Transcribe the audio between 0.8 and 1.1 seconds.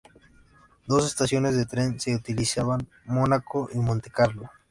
Dos